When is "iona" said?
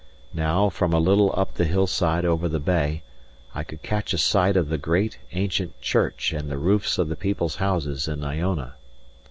8.23-8.73